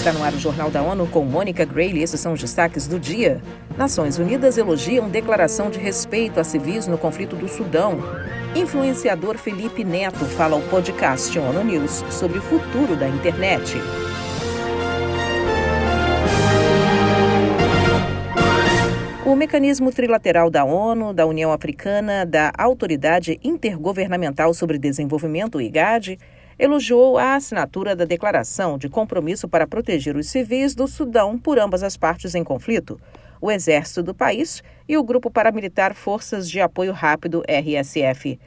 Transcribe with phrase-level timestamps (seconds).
[0.00, 2.02] Está no ar o Jornal da ONU com Mônica Grayle.
[2.02, 3.42] Esses são os destaques do dia.
[3.76, 7.98] Nações Unidas elogiam declaração de respeito a civis no conflito do Sudão.
[8.56, 13.74] Influenciador Felipe Neto fala ao podcast ONU News sobre o futuro da internet.
[19.26, 26.18] O mecanismo trilateral da ONU, da União Africana, da Autoridade Intergovernamental sobre Desenvolvimento, IGAD,
[26.60, 31.82] elogiou a assinatura da Declaração de Compromisso para Proteger os Civis do Sudão por ambas
[31.82, 33.00] as partes em conflito,
[33.40, 38.38] o Exército do país e o Grupo Paramilitar Forças de Apoio Rápido, RSF.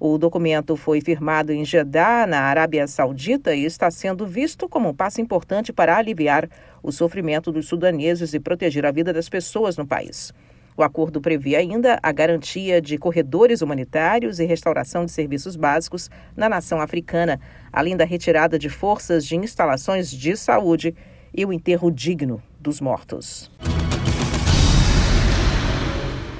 [0.00, 4.94] O documento foi firmado em Jeddah, na Arábia Saudita, e está sendo visto como um
[4.94, 6.48] passo importante para aliviar
[6.82, 10.34] o sofrimento dos sudaneses e proteger a vida das pessoas no país.
[10.80, 16.48] O acordo prevê ainda a garantia de corredores humanitários e restauração de serviços básicos na
[16.48, 17.38] nação africana,
[17.70, 20.94] além da retirada de forças de instalações de saúde
[21.34, 23.50] e o enterro digno dos mortos.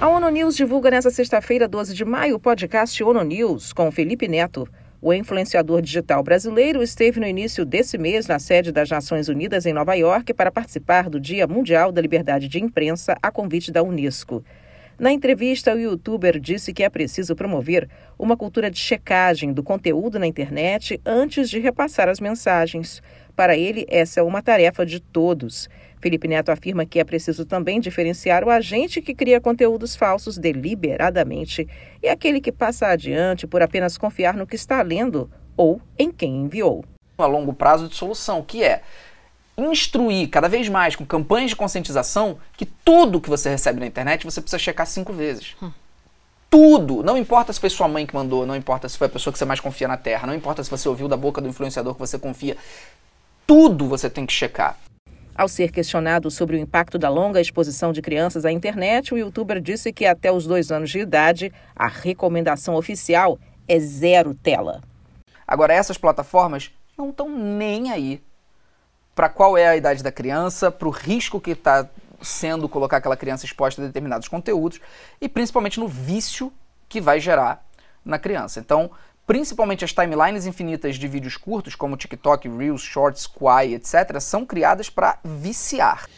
[0.00, 4.26] A ONU News divulga nesta sexta-feira, 12 de maio, o podcast ONU News com Felipe
[4.26, 4.66] Neto.
[5.02, 9.72] O influenciador digital brasileiro esteve no início desse mês na sede das Nações Unidas em
[9.72, 14.44] Nova York para participar do Dia Mundial da Liberdade de Imprensa a convite da Unesco.
[14.98, 20.18] Na entrevista, o youtuber disse que é preciso promover uma cultura de checagem do conteúdo
[20.18, 23.02] na internet antes de repassar as mensagens.
[23.40, 25.66] Para ele, essa é uma tarefa de todos.
[25.98, 31.66] Felipe Neto afirma que é preciso também diferenciar o agente que cria conteúdos falsos deliberadamente
[32.02, 36.42] e aquele que passa adiante por apenas confiar no que está lendo ou em quem
[36.42, 36.84] enviou.
[37.16, 38.82] A longo prazo de solução, que é
[39.56, 44.26] instruir cada vez mais com campanhas de conscientização que tudo que você recebe na internet
[44.26, 45.56] você precisa checar cinco vezes.
[45.62, 45.72] Hum.
[46.50, 47.02] Tudo!
[47.02, 49.38] Não importa se foi sua mãe que mandou, não importa se foi a pessoa que
[49.38, 52.00] você mais confia na Terra, não importa se você ouviu da boca do influenciador que
[52.00, 52.54] você confia.
[53.50, 54.78] Tudo você tem que checar.
[55.34, 59.60] Ao ser questionado sobre o impacto da longa exposição de crianças à internet, o youtuber
[59.60, 64.80] disse que até os dois anos de idade, a recomendação oficial é zero tela.
[65.44, 68.22] Agora, essas plataformas não estão nem aí
[69.16, 71.88] para qual é a idade da criança, para o risco que está
[72.22, 74.80] sendo colocar aquela criança exposta a determinados conteúdos
[75.20, 76.52] e principalmente no vício
[76.88, 77.66] que vai gerar
[78.04, 78.60] na criança.
[78.60, 78.92] Então,
[79.30, 84.90] principalmente as timelines infinitas de vídeos curtos, como TikTok, Reels, Shorts, Quai, etc., são criadas
[84.90, 86.08] para viciar.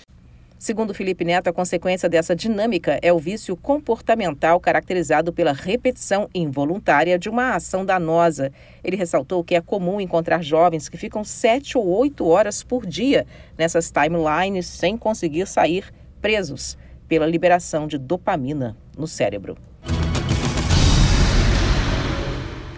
[0.58, 7.18] Segundo Felipe Neto, a consequência dessa dinâmica é o vício comportamental caracterizado pela repetição involuntária
[7.18, 8.50] de uma ação danosa.
[8.82, 13.26] Ele ressaltou que é comum encontrar jovens que ficam sete ou oito horas por dia
[13.58, 19.58] nessas timelines sem conseguir sair presos pela liberação de dopamina no cérebro.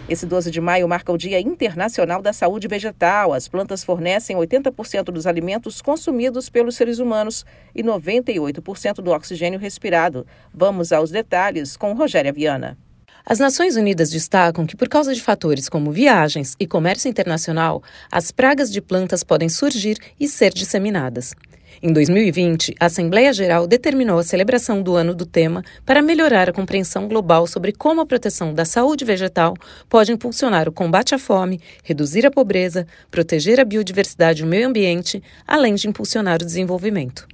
[0.07, 3.33] Esse 12 de maio marca o Dia Internacional da Saúde Vegetal.
[3.33, 7.43] As plantas fornecem 80% dos alimentos consumidos pelos seres humanos
[7.73, 10.27] e 98% do oxigênio respirado.
[10.53, 12.77] Vamos aos detalhes com Rogéria Viana.
[13.25, 18.31] As Nações Unidas destacam que, por causa de fatores como viagens e comércio internacional, as
[18.31, 21.33] pragas de plantas podem surgir e ser disseminadas.
[21.81, 26.53] Em 2020, a Assembleia Geral determinou a celebração do ano do tema para melhorar a
[26.53, 29.53] compreensão global sobre como a proteção da saúde vegetal
[29.89, 34.67] pode impulsionar o combate à fome, reduzir a pobreza, proteger a biodiversidade e o meio
[34.67, 37.27] ambiente, além de impulsionar o desenvolvimento.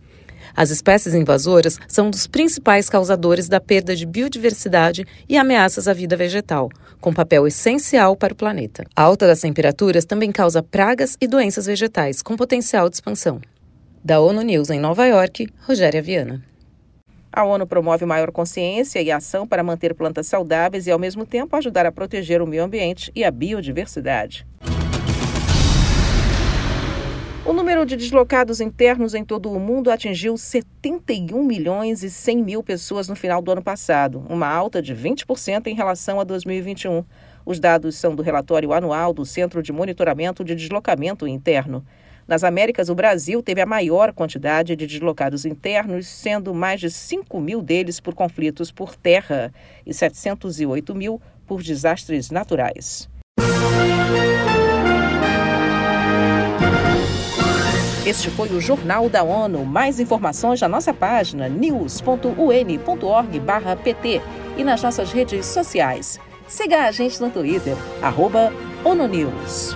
[0.55, 6.17] As espécies invasoras são dos principais causadores da perda de biodiversidade e ameaças à vida
[6.17, 6.69] vegetal,
[6.99, 8.85] com papel essencial para o planeta.
[8.95, 13.39] A alta das temperaturas também causa pragas e doenças vegetais com potencial de expansão.
[14.03, 16.43] Da ONU News em Nova York, Rogéria Viana.
[17.31, 21.55] A ONU promove maior consciência e ação para manter plantas saudáveis e, ao mesmo tempo,
[21.55, 24.43] ajudar a proteger o meio ambiente e a biodiversidade.
[27.45, 32.63] O número de deslocados internos em todo o mundo atingiu 71 milhões e 100 mil
[32.63, 37.05] pessoas no final do ano passado, uma alta de 20% em relação a 2021.
[37.45, 41.85] Os dados são do relatório anual do Centro de Monitoramento de Deslocamento Interno.
[42.31, 47.41] Nas Américas, o Brasil teve a maior quantidade de deslocados internos, sendo mais de 5
[47.41, 49.53] mil deles por conflitos por terra
[49.85, 53.09] e 708 mil por desastres naturais.
[58.05, 59.65] Este foi o Jornal da ONU.
[59.65, 64.21] Mais informações na nossa página news.un.org/pt
[64.57, 66.17] e nas nossas redes sociais.
[66.47, 68.53] Siga a gente no Twitter, arroba
[68.85, 69.75] ONUNews.